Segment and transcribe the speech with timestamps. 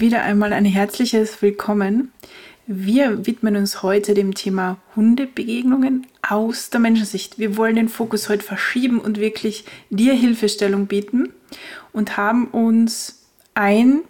[0.00, 2.12] Wieder einmal ein herzliches Willkommen.
[2.66, 7.38] Wir widmen uns heute dem Thema Hundebegegnungen aus der Menschensicht.
[7.38, 11.32] Wir wollen den Fokus heute verschieben und wirklich dir Hilfestellung bieten
[11.92, 14.04] und haben uns einen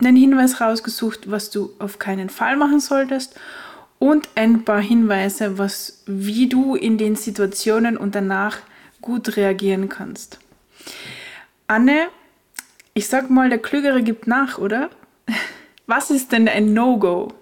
[0.00, 3.38] Hinweis rausgesucht, was du auf keinen Fall machen solltest
[3.98, 8.58] und ein paar Hinweise, was, wie du in den Situationen und danach
[9.00, 10.40] gut reagieren kannst.
[11.68, 12.08] Anne
[12.94, 14.90] ich sag mal, der Klügere gibt nach, oder?
[15.86, 17.32] Was ist denn ein No-Go?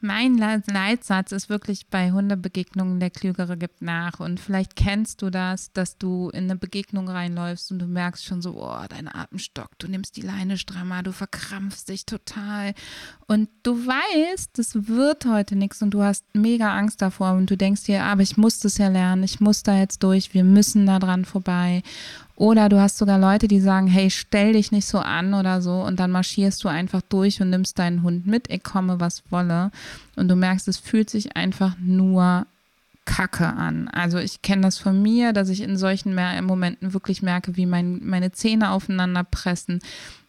[0.00, 4.20] Mein Leitsatz ist wirklich bei Hundebegegnungen, der Klügere gibt nach.
[4.20, 8.42] Und vielleicht kennst du das, dass du in eine Begegnung reinläufst und du merkst schon
[8.42, 12.74] so, oh, dein Atem stockt, du nimmst die Leine strammer, du verkrampfst dich total.
[13.26, 17.56] Und du weißt, das wird heute nichts und du hast mega Angst davor und du
[17.56, 20.86] denkst dir, aber ich muss das ja lernen, ich muss da jetzt durch, wir müssen
[20.86, 21.82] da dran vorbei.
[22.36, 25.82] Oder du hast sogar Leute, die sagen, hey, stell dich nicht so an oder so
[25.82, 29.70] und dann marschierst du einfach durch und nimmst deinen Hund mit, ich komme, was wolle.
[30.16, 32.46] Und du merkst, es fühlt sich einfach nur
[33.06, 33.88] Kacke an.
[33.88, 36.14] Also ich kenne das von mir, dass ich in solchen
[36.44, 39.80] Momenten wirklich merke, wie mein, meine Zähne aufeinander pressen,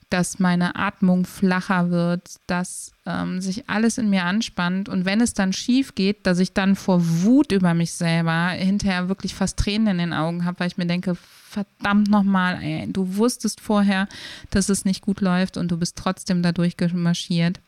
[0.10, 5.34] dass meine Atmung flacher wird, dass ähm, sich alles in mir anspannt und wenn es
[5.34, 9.88] dann schief geht, dass ich dann vor Wut über mich selber hinterher wirklich fast Tränen
[9.88, 14.08] in den Augen habe, weil ich mir denke, verdammt nochmal, du wusstest vorher,
[14.50, 17.60] dass es nicht gut läuft und du bist trotzdem dadurch gemarschiert.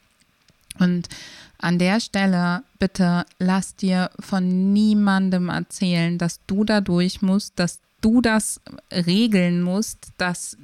[0.80, 1.10] Und
[1.58, 7.80] an der Stelle bitte lass dir von niemandem erzählen, dass du da durch musst, dass
[8.02, 8.62] du das
[8.92, 10.58] regeln musst, dass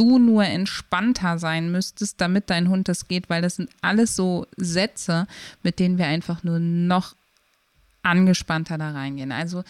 [0.00, 4.46] du nur entspannter sein müsstest, damit dein Hund das geht, weil das sind alles so
[4.56, 5.26] Sätze,
[5.62, 7.14] mit denen wir einfach nur noch
[8.02, 9.30] angespannter da reingehen.
[9.30, 9.62] Also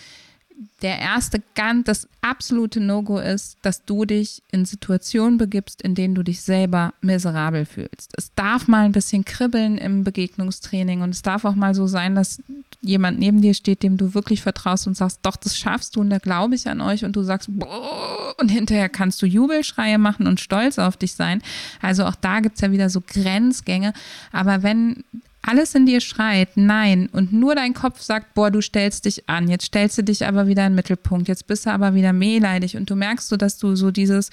[0.82, 6.14] der erste ganz, das absolute No-Go ist, dass du dich in Situationen begibst, in denen
[6.14, 8.12] du dich selber miserabel fühlst.
[8.16, 12.14] Es darf mal ein bisschen kribbeln im Begegnungstraining und es darf auch mal so sein,
[12.14, 12.42] dass
[12.82, 16.10] jemand neben dir steht, dem du wirklich vertraust und sagst, doch, das schaffst du und
[16.10, 20.26] da glaube ich an euch und du sagst, Boah, und hinterher kannst du Jubelschreie machen
[20.26, 21.42] und stolz auf dich sein.
[21.80, 23.92] Also auch da gibt es ja wieder so Grenzgänge.
[24.32, 25.04] Aber wenn
[25.42, 29.48] alles in dir schreit, nein, und nur dein Kopf sagt, boah, du stellst dich an,
[29.48, 32.76] jetzt stellst du dich aber wieder in den Mittelpunkt, jetzt bist du aber wieder mehleidig.
[32.76, 34.30] Und du merkst so, dass du so dieses,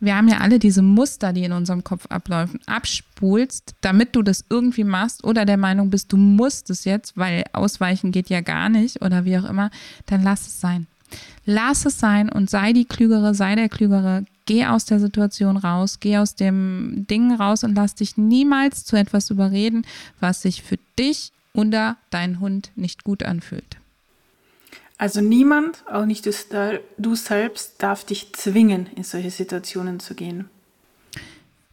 [0.00, 4.44] wir haben ja alle diese Muster, die in unserem Kopf ablaufen, abspulst, damit du das
[4.48, 8.68] irgendwie machst oder der Meinung bist, du musst es jetzt, weil ausweichen geht ja gar
[8.68, 9.70] nicht oder wie auch immer,
[10.06, 10.86] dann lass es sein.
[11.44, 16.00] Lass es sein und sei die Klügere, sei der Klügere, geh aus der Situation raus,
[16.00, 19.86] geh aus dem Ding raus und lass dich niemals zu etwas überreden,
[20.18, 23.76] was sich für dich oder deinen Hund nicht gut anfühlt.
[24.98, 30.50] Also niemand, auch nicht du selbst, darf dich zwingen, in solche Situationen zu gehen.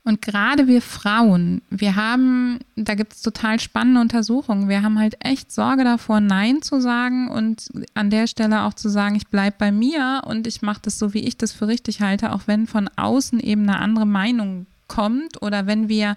[0.08, 5.18] Und gerade wir Frauen, wir haben, da gibt es total spannende Untersuchungen, wir haben halt
[5.20, 9.58] echt Sorge davor, Nein zu sagen und an der Stelle auch zu sagen, ich bleibe
[9.60, 12.68] bei mir und ich mache das so, wie ich das für richtig halte, auch wenn
[12.68, 16.16] von außen eben eine andere Meinung kommt oder wenn wir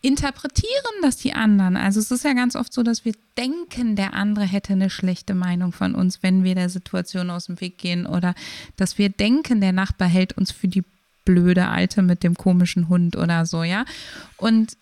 [0.00, 1.76] interpretieren das die anderen.
[1.76, 5.34] Also es ist ja ganz oft so, dass wir denken, der andere hätte eine schlechte
[5.34, 8.34] Meinung von uns, wenn wir der Situation aus dem Weg gehen oder
[8.74, 10.82] dass wir denken, der Nachbar hält uns für die
[11.28, 13.84] blöde Alte mit dem komischen Hund oder so, ja.
[14.38, 14.78] Und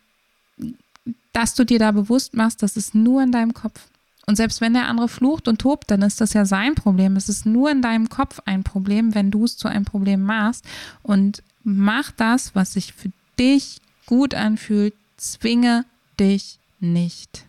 [1.33, 3.81] dass du dir da bewusst machst, das ist nur in deinem Kopf.
[4.27, 7.17] Und selbst wenn der andere flucht und tobt, dann ist das ja sein Problem.
[7.17, 10.65] Es ist nur in deinem Kopf ein Problem, wenn du es zu einem Problem machst.
[11.03, 14.95] Und mach das, was sich für dich gut anfühlt.
[15.17, 15.85] Zwinge
[16.19, 17.45] dich nicht.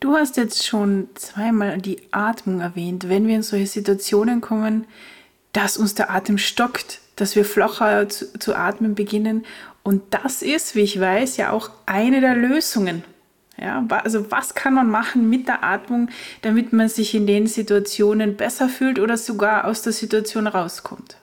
[0.00, 3.08] Du hast jetzt schon zweimal die Atmung erwähnt.
[3.08, 4.86] Wenn wir in solche Situationen kommen,
[5.54, 9.46] dass uns der Atem stockt, dass wir flacher zu, zu atmen beginnen.
[9.82, 13.04] Und das ist, wie ich weiß, ja auch eine der Lösungen.
[13.56, 16.10] Ja, also was kann man machen mit der Atmung,
[16.42, 21.16] damit man sich in den Situationen besser fühlt oder sogar aus der Situation rauskommt?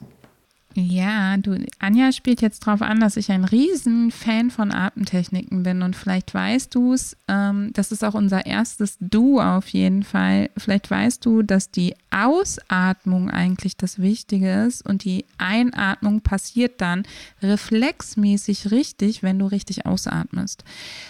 [0.74, 5.82] Ja, du, Anja spielt jetzt darauf an, dass ich ein riesen Fan von Atemtechniken bin
[5.82, 10.50] und vielleicht weißt du es, ähm, das ist auch unser erstes Du auf jeden Fall.
[10.56, 17.04] Vielleicht weißt du, dass die Ausatmung eigentlich das Wichtige ist und die Einatmung passiert dann
[17.42, 20.64] reflexmäßig richtig, wenn du richtig ausatmest.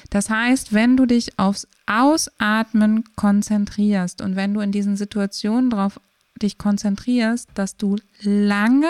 [0.10, 6.00] Das heißt, wenn du dich aufs Ausatmen konzentrierst und wenn du in diesen Situationen darauf
[6.42, 8.88] dich konzentrierst, dass du lange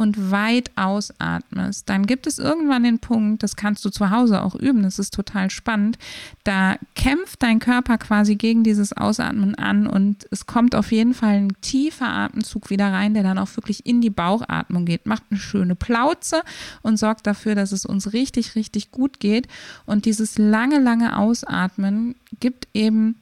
[0.00, 4.54] und weit ausatmest, dann gibt es irgendwann den Punkt, das kannst du zu Hause auch
[4.54, 5.98] üben, das ist total spannend,
[6.42, 11.34] da kämpft dein Körper quasi gegen dieses Ausatmen an und es kommt auf jeden Fall
[11.34, 15.38] ein tiefer Atemzug wieder rein, der dann auch wirklich in die Bauchatmung geht, macht eine
[15.38, 16.42] schöne Plauze
[16.80, 19.48] und sorgt dafür, dass es uns richtig, richtig gut geht.
[19.84, 23.16] Und dieses lange, lange Ausatmen gibt eben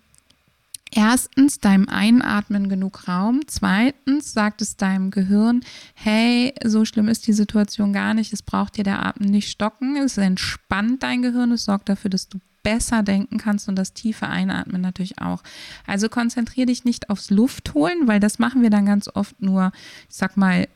[0.91, 3.41] erstens deinem Einatmen genug Raum.
[3.47, 5.63] Zweitens sagt es deinem Gehirn,
[5.95, 8.33] hey, so schlimm ist die Situation gar nicht.
[8.33, 9.97] Es braucht dir der Atem nicht stocken.
[9.97, 11.53] Es entspannt dein Gehirn.
[11.53, 15.43] Es sorgt dafür, dass du besser denken kannst und das tiefe Einatmen natürlich auch.
[15.87, 19.73] Also konzentriere dich nicht aufs Luftholen, weil das machen wir dann ganz oft nur,
[20.09, 20.69] ich sag mal,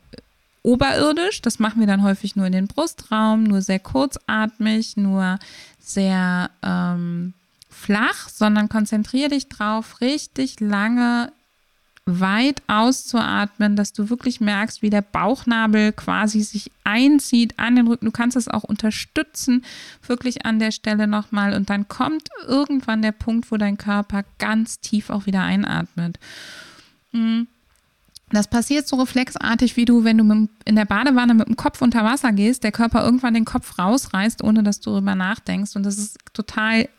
[0.63, 1.41] oberirdisch.
[1.41, 5.37] Das machen wir dann häufig nur in den Brustraum, nur sehr kurzatmig, nur
[5.79, 7.33] sehr ähm,
[7.83, 11.31] flach, sondern konzentriere dich drauf, richtig lange
[12.05, 18.05] weit auszuatmen, dass du wirklich merkst, wie der Bauchnabel quasi sich einzieht an den Rücken.
[18.05, 19.63] Du kannst es auch unterstützen,
[20.05, 21.53] wirklich an der Stelle nochmal.
[21.53, 26.19] Und dann kommt irgendwann der Punkt, wo dein Körper ganz tief auch wieder einatmet.
[27.11, 27.47] Hm.
[28.31, 32.03] Das passiert so reflexartig, wie du, wenn du in der Badewanne mit dem Kopf unter
[32.03, 35.75] Wasser gehst, der Körper irgendwann den Kopf rausreißt, ohne dass du darüber nachdenkst.
[35.75, 36.89] Und das ist total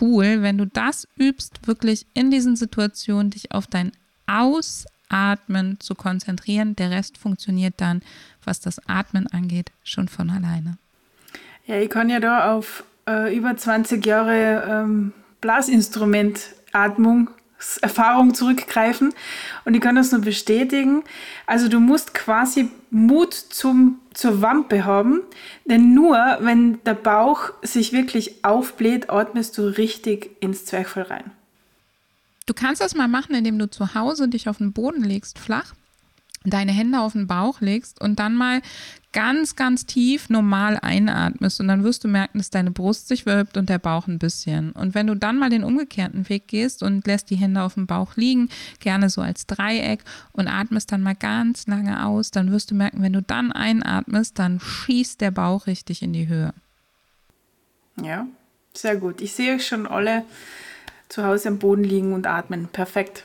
[0.00, 3.92] cool, wenn du das übst, wirklich in diesen Situationen dich auf dein
[4.26, 6.76] Ausatmen zu konzentrieren.
[6.76, 8.02] Der Rest funktioniert dann,
[8.44, 10.78] was das Atmen angeht, schon von alleine.
[11.66, 17.30] Ja, ich kann ja da auf äh, über 20 Jahre ähm, Blasinstrumentatmung
[17.80, 19.14] Erfahrung zurückgreifen
[19.64, 21.02] und ich kann das nur bestätigen.
[21.46, 25.22] Also du musst quasi Mut zum, zur Wampe haben,
[25.64, 31.30] denn nur wenn der Bauch sich wirklich aufbläht, atmest du richtig ins Zwerchfell rein.
[32.46, 35.74] Du kannst das mal machen, indem du zu Hause dich auf den Boden legst, flach
[36.46, 38.62] deine Hände auf den Bauch legst und dann mal
[39.16, 43.56] ganz, ganz tief normal einatmest und dann wirst du merken, dass deine Brust sich wölbt
[43.56, 44.72] und der Bauch ein bisschen.
[44.72, 47.86] Und wenn du dann mal den umgekehrten Weg gehst und lässt die Hände auf dem
[47.86, 52.70] Bauch liegen, gerne so als Dreieck und atmest dann mal ganz lange aus, dann wirst
[52.70, 56.52] du merken, wenn du dann einatmest, dann schießt der Bauch richtig in die Höhe.
[58.02, 58.26] Ja,
[58.74, 59.22] sehr gut.
[59.22, 60.24] Ich sehe schon alle
[61.08, 62.68] zu Hause am Boden liegen und atmen.
[62.68, 63.24] Perfekt.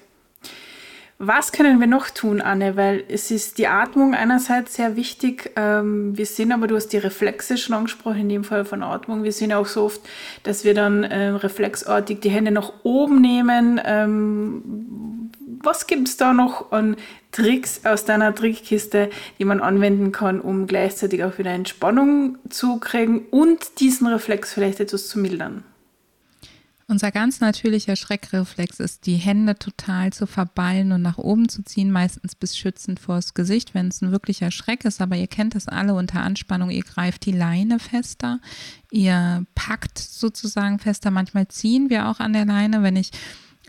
[1.23, 2.75] Was können wir noch tun, Anne?
[2.77, 5.51] Weil es ist die Atmung einerseits sehr wichtig.
[5.55, 9.21] Ähm, wir sehen aber, du hast die Reflexe schon angesprochen, in dem Fall von Atmung.
[9.21, 10.01] Wir sehen auch so oft,
[10.41, 13.79] dass wir dann äh, reflexartig die Hände nach oben nehmen.
[13.85, 15.29] Ähm,
[15.61, 16.95] was gibt es da noch an
[17.31, 23.27] Tricks aus deiner Trickkiste, die man anwenden kann, um gleichzeitig auch wieder Entspannung zu kriegen
[23.29, 25.65] und diesen Reflex vielleicht etwas zu mildern?
[26.91, 31.89] Unser ganz natürlicher Schreckreflex ist, die Hände total zu verballen und nach oben zu ziehen,
[31.89, 34.99] meistens bis schützend vors Gesicht, wenn es ein wirklicher Schreck ist.
[34.99, 36.69] Aber ihr kennt das alle unter Anspannung.
[36.69, 38.41] Ihr greift die Leine fester,
[38.91, 41.11] ihr packt sozusagen fester.
[41.11, 43.11] Manchmal ziehen wir auch an der Leine, wenn ich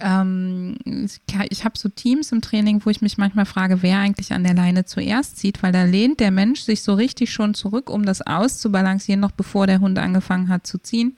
[0.01, 4.43] ähm, ich habe so Teams im Training, wo ich mich manchmal frage, wer eigentlich an
[4.43, 8.05] der Leine zuerst zieht, weil da lehnt der Mensch sich so richtig schon zurück, um
[8.05, 11.17] das auszubalancieren, noch bevor der Hund angefangen hat zu ziehen.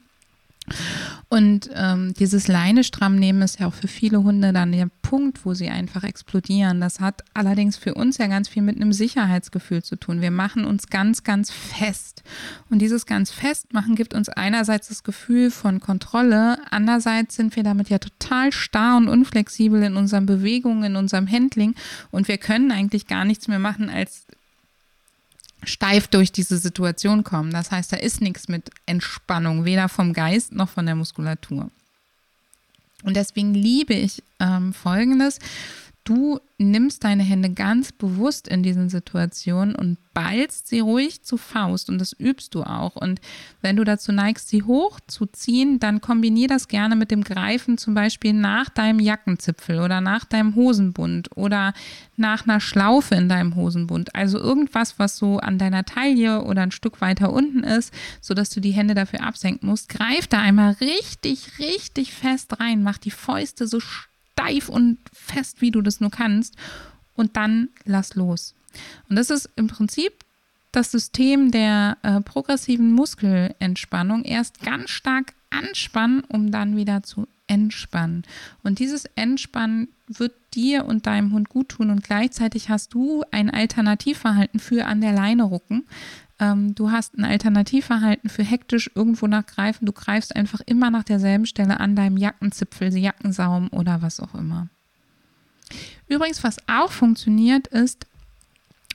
[1.29, 5.45] Und ähm, dieses Leine stramm nehmen ist ja auch für viele Hunde dann der Punkt,
[5.45, 6.81] wo sie einfach explodieren.
[6.81, 10.21] Das hat allerdings für uns ja ganz viel mit einem Sicherheitsgefühl zu tun.
[10.21, 12.23] Wir machen uns ganz, ganz fest.
[12.71, 17.91] Und dieses ganz Festmachen gibt uns einerseits das Gefühl von Kontrolle, andererseits sind wir damit
[17.91, 21.75] ja total starr und unflexibel in unseren Bewegungen, in unserem Handling
[22.11, 24.27] und wir können eigentlich gar nichts mehr machen, als
[25.67, 27.51] steif durch diese Situation kommen.
[27.51, 31.71] Das heißt, da ist nichts mit Entspannung, weder vom Geist noch von der Muskulatur.
[33.05, 35.39] Und deswegen liebe ich ähm, Folgendes.
[36.05, 41.89] Du nimmst deine Hände ganz bewusst in diesen Situationen und ballst sie ruhig zu Faust
[41.89, 42.95] und das übst du auch.
[42.95, 43.23] Und
[43.63, 48.35] wenn du dazu neigst, sie hochzuziehen, dann kombinier das gerne mit dem Greifen zum Beispiel
[48.35, 51.73] nach deinem Jackenzipfel oder nach deinem Hosenbund oder
[52.17, 54.15] nach einer Schlaufe in deinem Hosenbund.
[54.15, 58.61] Also irgendwas, was so an deiner Taille oder ein Stück weiter unten ist, sodass du
[58.61, 59.89] die Hände dafür absenken musst.
[59.89, 62.83] Greif da einmal richtig, richtig fest rein.
[62.83, 66.57] Mach die Fäuste so stark steif und fest, wie du das nur kannst.
[67.15, 68.55] Und dann lass los.
[69.09, 70.13] Und das ist im Prinzip
[70.73, 78.25] das System der äh, progressiven Muskelentspannung erst ganz stark anspannen, um dann wieder zu entspannen.
[78.65, 83.51] Und dieses Entspannen wird dir und deinem Hund gut tun und gleichzeitig hast du ein
[83.51, 85.87] Alternativverhalten für an der Leine rucken.
[86.41, 89.87] Ähm, du hast ein Alternativverhalten für hektisch irgendwo nachgreifen.
[89.87, 94.69] Du greifst einfach immer nach derselben Stelle an deinem Jackenzipfel, Jackensaum oder was auch immer.
[96.09, 98.07] Übrigens, was auch funktioniert, ist,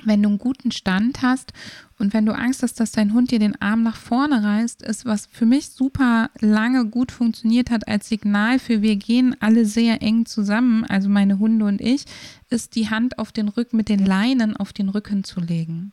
[0.04, 1.52] wenn du einen guten Stand hast
[1.98, 5.06] und wenn du Angst hast, dass dein Hund dir den Arm nach vorne reißt, ist,
[5.06, 10.02] was für mich super lange gut funktioniert hat als Signal für wir gehen alle sehr
[10.02, 12.06] eng zusammen, also meine Hunde und ich,
[12.50, 15.92] ist die Hand auf den Rücken mit den Leinen auf den Rücken zu legen.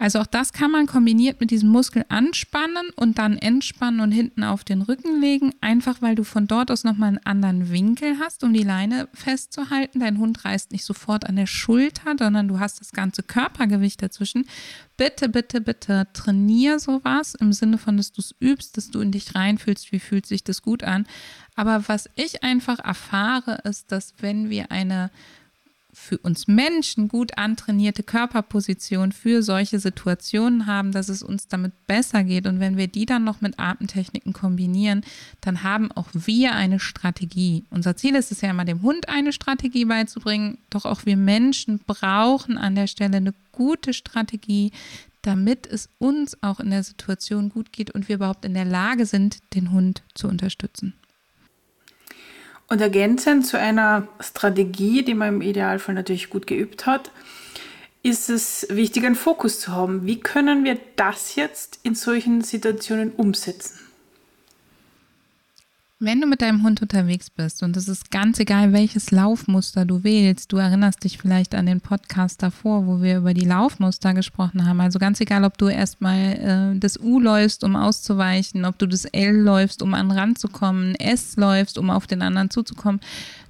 [0.00, 4.44] Also auch das kann man kombiniert mit diesem Muskel anspannen und dann entspannen und hinten
[4.44, 8.44] auf den Rücken legen, einfach weil du von dort aus nochmal einen anderen Winkel hast,
[8.44, 9.98] um die Leine festzuhalten.
[9.98, 14.46] Dein Hund reißt nicht sofort an der Schulter, sondern du hast das ganze Körpergewicht dazwischen.
[14.96, 19.10] Bitte, bitte, bitte trainier sowas im Sinne von, dass du es übst, dass du in
[19.10, 21.06] dich reinfühlst, wie fühlt sich das gut an.
[21.56, 25.10] Aber was ich einfach erfahre, ist, dass wenn wir eine
[25.98, 32.24] für uns Menschen gut antrainierte Körperposition für solche Situationen haben, dass es uns damit besser
[32.24, 32.46] geht.
[32.46, 35.02] Und wenn wir die dann noch mit Atemtechniken kombinieren,
[35.40, 37.64] dann haben auch wir eine Strategie.
[37.70, 40.58] Unser Ziel ist es ja immer, dem Hund eine Strategie beizubringen.
[40.70, 44.72] Doch auch wir Menschen brauchen an der Stelle eine gute Strategie,
[45.22, 49.04] damit es uns auch in der Situation gut geht und wir überhaupt in der Lage
[49.04, 50.94] sind, den Hund zu unterstützen.
[52.68, 57.10] Und ergänzend zu einer Strategie, die man im Idealfall natürlich gut geübt hat,
[58.02, 60.06] ist es wichtig, einen Fokus zu haben.
[60.06, 63.87] Wie können wir das jetzt in solchen Situationen umsetzen?
[66.00, 70.04] Wenn du mit deinem Hund unterwegs bist und es ist ganz egal, welches Laufmuster du
[70.04, 74.64] wählst, du erinnerst dich vielleicht an den Podcast davor, wo wir über die Laufmuster gesprochen
[74.64, 74.80] haben.
[74.80, 79.06] Also ganz egal, ob du erstmal äh, das U läufst, um auszuweichen, ob du das
[79.06, 83.00] L läufst, um an Rand zu kommen, S läufst, um auf den anderen zuzukommen,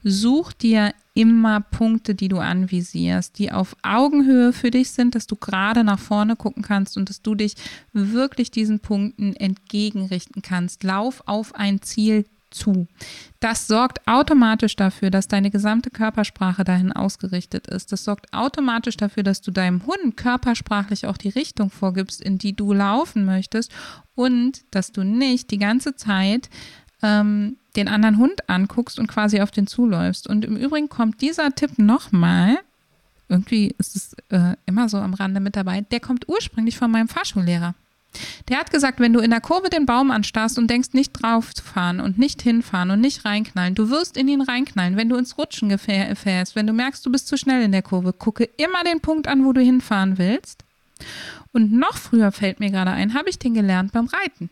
[0.02, 5.37] such dir immer Punkte, die du anvisierst, die auf Augenhöhe für dich sind, dass du
[5.37, 7.57] gerade nach vorne gucken kannst und dass du dich
[7.93, 10.83] wirklich diesen Punkten entgegenrichten kannst.
[10.83, 12.87] Lauf auf ein Ziel zu.
[13.40, 17.93] Das sorgt automatisch dafür, dass deine gesamte Körpersprache dahin ausgerichtet ist.
[17.93, 22.55] Das sorgt automatisch dafür, dass du deinem Hund körpersprachlich auch die Richtung vorgibst, in die
[22.55, 23.73] du laufen möchtest
[24.14, 26.50] und dass du nicht die ganze Zeit
[27.02, 30.26] ähm, den anderen Hund anguckst und quasi auf den zuläufst.
[30.26, 32.59] Und im Übrigen kommt dieser Tipp nochmal,
[33.28, 37.09] irgendwie ist es äh, immer so am Rande mit dabei, der kommt ursprünglich von meinem
[37.09, 37.75] Fahrschullehrer.
[38.49, 41.55] Der hat gesagt, wenn du in der Kurve den Baum anstarrst und denkst, nicht drauf
[41.55, 44.97] zu fahren und nicht hinfahren und nicht reinknallen, du wirst in ihn reinknallen.
[44.97, 48.12] Wenn du ins Rutschen fährst, wenn du merkst, du bist zu schnell in der Kurve,
[48.12, 50.65] gucke immer den Punkt an, wo du hinfahren willst.
[51.53, 54.50] Und noch früher fällt mir gerade ein, habe ich den gelernt beim Reiten.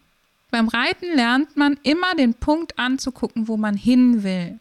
[0.50, 4.58] Beim Reiten lernt man immer den Punkt anzugucken, wo man hin will.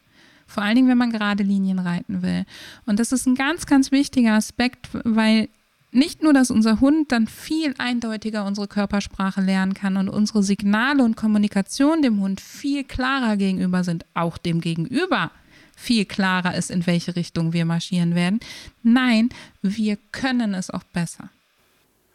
[0.48, 2.46] Vor allen Dingen, wenn man gerade Linien reiten will.
[2.86, 5.50] Und das ist ein ganz, ganz wichtiger Aspekt, weil
[5.96, 11.04] nicht nur, dass unser Hund dann viel eindeutiger unsere Körpersprache lernen kann und unsere Signale
[11.04, 15.32] und Kommunikation dem Hund viel klarer gegenüber sind, auch dem Gegenüber
[15.75, 18.40] viel klarer ist, in welche Richtung wir marschieren werden.
[18.84, 19.30] Nein,
[19.62, 21.30] wir können es auch besser.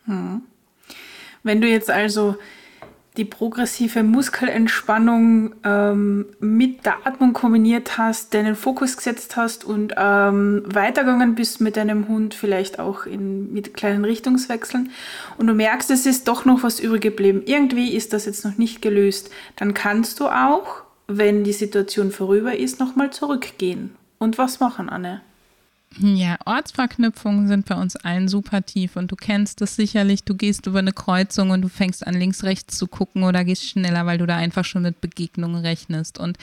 [0.07, 0.43] Hm.
[1.43, 2.37] Wenn du jetzt also
[3.17, 10.62] die progressive Muskelentspannung ähm, mit der Atmung kombiniert hast, deinen Fokus gesetzt hast und ähm,
[10.67, 14.90] weitergegangen bist mit deinem Hund, vielleicht auch in, mit kleinen Richtungswechseln
[15.38, 17.43] und du merkst, es ist doch noch was übrig geblieben.
[17.47, 19.31] Irgendwie ist das jetzt noch nicht gelöst.
[19.57, 23.97] Dann kannst du auch, wenn die Situation vorüber ist, nochmal zurückgehen.
[24.19, 25.23] Und was machen, Anne?
[25.99, 30.23] Ja, Ortsverknüpfungen sind bei uns allen super tief und du kennst das sicherlich.
[30.23, 33.69] Du gehst über eine Kreuzung und du fängst an, links, rechts zu gucken oder gehst
[33.69, 36.19] schneller, weil du da einfach schon mit Begegnungen rechnest.
[36.19, 36.39] Und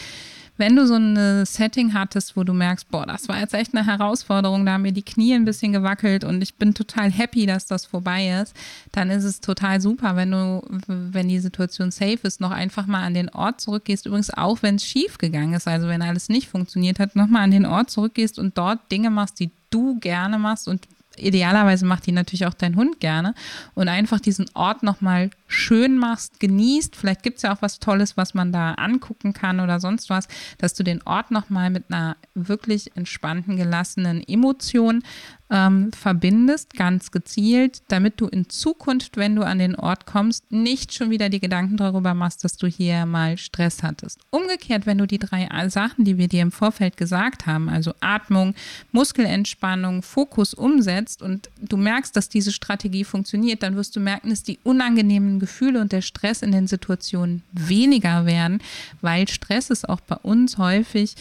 [0.57, 3.85] wenn du so ein Setting hattest, wo du merkst, boah, das war jetzt echt eine
[3.85, 7.67] Herausforderung, da haben mir die Knie ein bisschen gewackelt und ich bin total happy, dass
[7.67, 8.55] das vorbei ist,
[8.91, 13.03] dann ist es total super, wenn du, wenn die Situation safe ist, noch einfach mal
[13.03, 14.05] an den Ort zurückgehst.
[14.05, 17.51] Übrigens auch, wenn es schief gegangen ist, also wenn alles nicht funktioniert hat, nochmal an
[17.51, 20.87] den Ort zurückgehst und dort Dinge machst, die du gerne machst und
[21.17, 23.33] idealerweise macht die natürlich auch dein Hund gerne
[23.75, 26.95] und einfach diesen Ort nochmal schön machst, genießt.
[26.95, 30.27] Vielleicht gibt es ja auch was Tolles, was man da angucken kann oder sonst was,
[30.57, 35.03] dass du den Ort nochmal mit einer wirklich entspannten, gelassenen Emotion
[35.49, 40.93] ähm, verbindest, ganz gezielt, damit du in Zukunft, wenn du an den Ort kommst, nicht
[40.93, 44.19] schon wieder die Gedanken darüber machst, dass du hier mal Stress hattest.
[44.29, 48.55] Umgekehrt, wenn du die drei Sachen, die wir dir im Vorfeld gesagt haben, also Atmung,
[48.91, 54.43] Muskelentspannung, Fokus umsetzt und du merkst, dass diese Strategie funktioniert, dann wirst du merken, dass
[54.43, 58.61] die unangenehmen Gefühle und der Stress in den Situationen weniger werden,
[59.01, 61.15] weil Stress ist auch bei uns häufig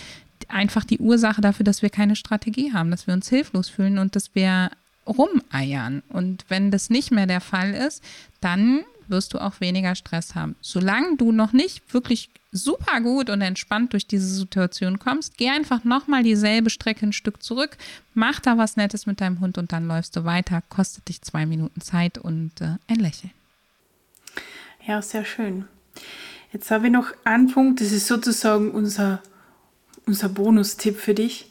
[0.49, 4.17] einfach die Ursache dafür, dass wir keine Strategie haben, dass wir uns hilflos fühlen und
[4.17, 4.71] dass wir
[5.07, 6.03] rumeiern.
[6.09, 8.03] Und wenn das nicht mehr der Fall ist,
[8.41, 10.57] dann wirst du auch weniger Stress haben.
[10.61, 15.85] Solange du noch nicht wirklich super gut und entspannt durch diese Situation kommst, geh einfach
[15.85, 17.77] nochmal dieselbe Strecke ein Stück zurück,
[18.15, 20.63] mach da was Nettes mit deinem Hund und dann läufst du weiter.
[20.69, 23.31] Kostet dich zwei Minuten Zeit und äh, ein Lächeln.
[24.87, 25.65] Ja, sehr schön.
[26.53, 29.21] Jetzt habe ich noch einen Punkt, das ist sozusagen unser
[30.07, 31.51] unser Bonustipp für dich.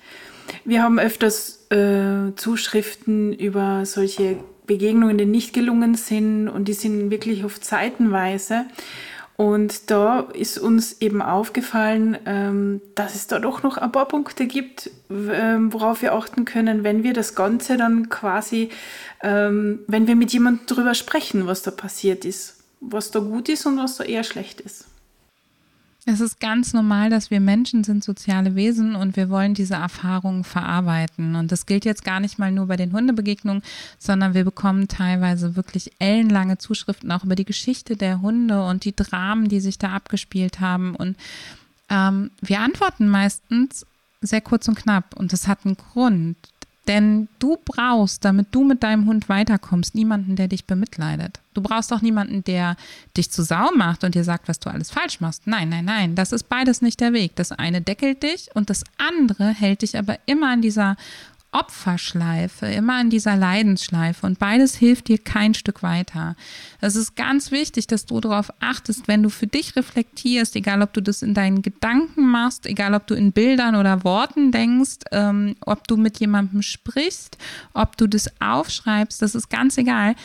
[0.64, 7.12] Wir haben öfters äh, Zuschriften über solche Begegnungen, die nicht gelungen sind und die sind
[7.12, 8.66] wirklich oft seitenweise.
[9.38, 14.48] Und da ist uns eben aufgefallen, ähm, dass es da doch noch ein paar Punkte
[14.48, 18.70] gibt, ähm, worauf wir achten können, wenn wir das Ganze dann quasi,
[19.22, 23.66] ähm, wenn wir mit jemandem darüber sprechen, was da passiert ist, was da gut ist
[23.66, 24.86] und was da eher schlecht ist.
[26.08, 30.44] Es ist ganz normal, dass wir Menschen sind soziale Wesen und wir wollen diese Erfahrungen
[30.44, 31.36] verarbeiten.
[31.36, 33.64] Und das gilt jetzt gar nicht mal nur bei den Hundebegegnungen,
[33.98, 38.96] sondern wir bekommen teilweise wirklich ellenlange Zuschriften auch über die Geschichte der Hunde und die
[38.96, 40.96] Dramen, die sich da abgespielt haben.
[40.96, 41.18] Und
[41.90, 43.88] ähm, wir antworten meistens
[44.22, 45.16] sehr kurz und knapp.
[45.18, 46.38] Und das hat einen Grund.
[46.88, 51.40] Denn du brauchst, damit du mit deinem Hund weiterkommst, niemanden, der dich bemitleidet.
[51.56, 52.76] Du brauchst auch niemanden, der
[53.18, 55.48] dich zu Sau macht und dir sagt, was du alles falsch machst.
[55.48, 57.36] Nein, nein, nein, das ist beides nicht der Weg.
[57.36, 60.98] Das eine deckelt dich und das andere hält dich aber immer an dieser
[61.56, 66.36] Opferschleife, immer in dieser Leidensschleife und beides hilft dir kein Stück weiter.
[66.82, 70.92] Es ist ganz wichtig, dass du darauf achtest, wenn du für dich reflektierst, egal ob
[70.92, 75.56] du das in deinen Gedanken machst, egal ob du in Bildern oder Worten denkst, ähm,
[75.62, 77.38] ob du mit jemandem sprichst,
[77.74, 80.16] ob du das aufschreibst, das ist ganz egal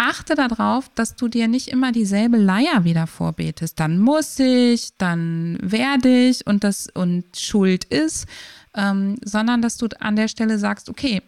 [0.00, 3.78] achte darauf, dass du dir nicht immer dieselbe Leier wieder vorbetest.
[3.78, 8.26] Dann muss ich, dann werde ich und das und Schuld ist,
[8.74, 11.22] ähm, sondern dass du an der Stelle sagst, okay,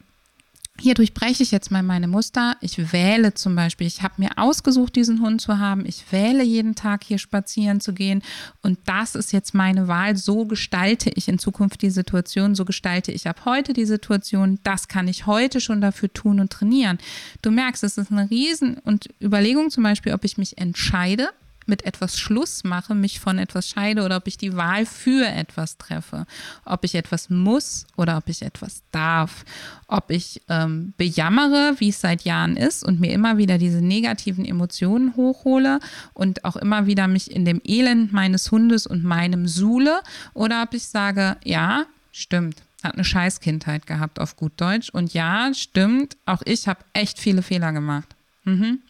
[0.83, 2.57] hier durchbreche ich jetzt mal meine Muster.
[2.61, 5.87] Ich wähle zum Beispiel, ich habe mir ausgesucht, diesen Hund zu haben.
[5.87, 8.21] Ich wähle jeden Tag hier spazieren zu gehen.
[8.63, 10.17] Und das ist jetzt meine Wahl.
[10.17, 12.57] So gestalte ich in Zukunft die Situation.
[12.57, 14.59] So gestalte ich ab heute die Situation.
[14.65, 16.99] Das kann ich heute schon dafür tun und trainieren.
[17.43, 21.29] Du merkst, es ist eine Riesen- und Überlegung zum Beispiel, ob ich mich entscheide,
[21.67, 25.77] mit etwas Schluss mache, mich von etwas scheide oder ob ich die Wahl für etwas
[25.79, 26.27] treffe.
[26.65, 29.45] Ob ich etwas muss oder ob ich etwas darf.
[29.87, 34.45] Ob ich ähm, bejammere, wie es seit Jahren ist und mir immer wieder diese negativen
[34.45, 35.81] Emotionen hochhole
[36.15, 40.01] und auch immer wieder mich in dem Elend meines Hundes und meinem suhle
[40.35, 45.53] oder ob ich sage, ja, stimmt, hat eine Scheißkindheit gehabt auf gut Deutsch und ja,
[45.55, 48.09] stimmt, auch ich habe echt viele Fehler gemacht.
[48.45, 48.81] Mhm.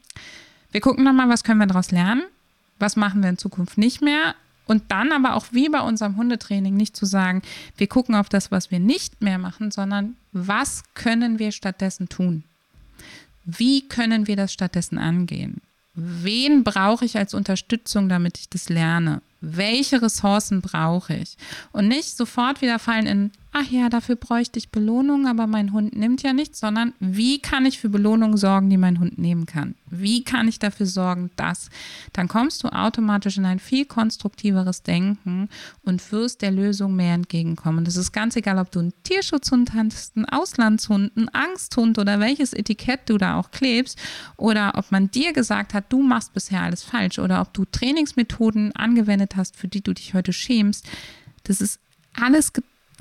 [0.70, 2.22] Wir gucken nochmal, was können wir daraus lernen
[2.82, 4.34] was machen wir in Zukunft nicht mehr.
[4.66, 7.42] Und dann aber auch wie bei unserem Hundetraining nicht zu sagen,
[7.76, 12.44] wir gucken auf das, was wir nicht mehr machen, sondern was können wir stattdessen tun?
[13.44, 15.62] Wie können wir das stattdessen angehen?
[15.94, 19.20] Wen brauche ich als Unterstützung, damit ich das lerne?
[19.42, 21.36] Welche Ressourcen brauche ich?
[21.72, 25.94] Und nicht sofort wieder fallen in, ach ja, dafür bräuchte ich Belohnung, aber mein Hund
[25.96, 29.74] nimmt ja nichts, sondern wie kann ich für Belohnung sorgen, die mein Hund nehmen kann?
[29.90, 31.68] Wie kann ich dafür sorgen, dass?
[32.14, 35.48] Dann kommst du automatisch in ein viel konstruktiveres Denken
[35.82, 37.84] und wirst der Lösung mehr entgegenkommen.
[37.84, 42.54] Das ist ganz egal, ob du einen Tierschutzhund hast, einen Auslandshund, einen Angsthund oder welches
[42.54, 43.98] Etikett du da auch klebst
[44.38, 48.74] oder ob man dir gesagt hat, du machst bisher alles falsch oder ob du Trainingsmethoden
[48.74, 50.86] angewendet hast, für die du dich heute schämst.
[51.44, 51.80] Das ist
[52.14, 52.52] alles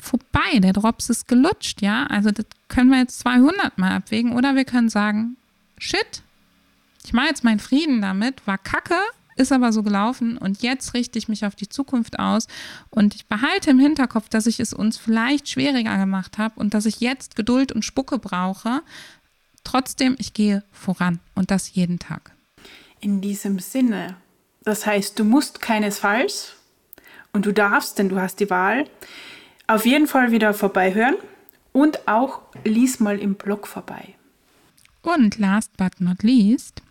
[0.01, 0.59] vorbei.
[0.59, 2.05] Der Drops ist gelutscht, ja.
[2.07, 5.37] Also das können wir jetzt 200 Mal abwägen oder wir können sagen,
[5.77, 6.23] shit,
[7.05, 8.95] ich mache jetzt meinen Frieden damit, war kacke,
[9.35, 12.47] ist aber so gelaufen und jetzt richte ich mich auf die Zukunft aus
[12.89, 16.85] und ich behalte im Hinterkopf, dass ich es uns vielleicht schwieriger gemacht habe und dass
[16.85, 18.81] ich jetzt Geduld und Spucke brauche.
[19.63, 22.35] Trotzdem, ich gehe voran und das jeden Tag.
[22.99, 24.15] In diesem Sinne,
[24.63, 26.53] das heißt, du musst keinesfalls
[27.33, 28.85] und du darfst, denn du hast die Wahl,
[29.67, 31.15] auf jeden Fall wieder vorbeihören
[31.71, 34.15] und auch lies mal im Blog vorbei.
[35.01, 36.81] Und last but not least,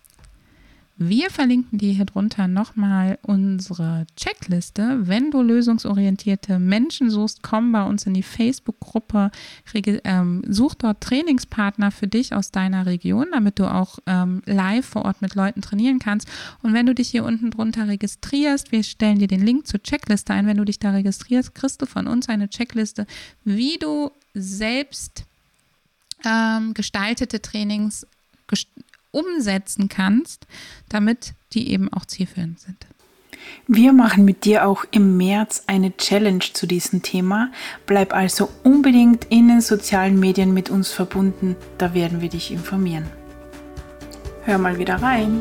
[1.03, 4.99] Wir verlinken dir hier drunter nochmal unsere Checkliste.
[5.09, 9.31] Wenn du lösungsorientierte Menschen suchst, komm bei uns in die Facebook-Gruppe,
[10.05, 15.07] ähm, such dort Trainingspartner für dich aus deiner Region, damit du auch ähm, live vor
[15.07, 16.29] Ort mit Leuten trainieren kannst.
[16.63, 20.35] Und wenn du dich hier unten drunter registrierst, wir stellen dir den Link zur Checkliste
[20.35, 20.47] ein.
[20.47, 23.07] Wenn du dich da registrierst, kriegst du von uns eine Checkliste,
[23.43, 25.25] wie du selbst
[26.27, 28.07] ähm, gestaltete Trainings
[29.11, 30.46] umsetzen kannst,
[30.88, 32.87] damit die eben auch zielführend sind.
[33.66, 37.51] Wir machen mit dir auch im März eine Challenge zu diesem Thema.
[37.87, 43.07] Bleib also unbedingt in den sozialen Medien mit uns verbunden, da werden wir dich informieren.
[44.44, 45.40] Hör mal wieder rein.